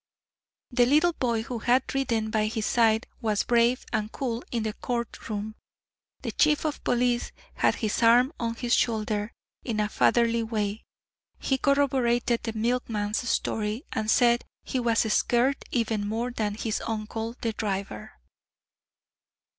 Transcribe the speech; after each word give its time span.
The 0.71 0.87
little 0.87 1.13
boy 1.13 1.43
who 1.43 1.59
had 1.59 1.93
ridden 1.93 2.31
by 2.31 2.47
his 2.47 2.65
side 2.65 3.05
was 3.21 3.43
brave 3.43 3.85
and 3.93 4.11
cool 4.11 4.43
in 4.51 4.63
the 4.63 4.73
court 4.73 5.29
room; 5.29 5.53
the 6.23 6.31
Chief 6.31 6.65
of 6.65 6.83
Police 6.83 7.31
had 7.53 7.75
his 7.75 8.01
arm 8.01 8.33
on 8.39 8.55
his 8.55 8.73
shoulder 8.73 9.31
in 9.63 9.79
a 9.79 9.87
fatherly 9.89 10.41
way. 10.41 10.85
He 11.37 11.59
corroborated 11.59 12.41
the 12.41 12.53
milkman's 12.53 13.29
story, 13.29 13.83
and 13.93 14.09
said 14.09 14.43
he 14.63 14.79
was 14.79 15.01
scared 15.13 15.57
even 15.69 16.07
more 16.07 16.31
than 16.31 16.55
his 16.55 16.81
uncle, 16.87 17.35
the 17.39 17.53
driver. 17.53 18.13